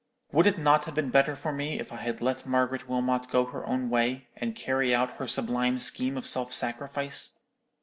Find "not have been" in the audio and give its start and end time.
0.57-1.11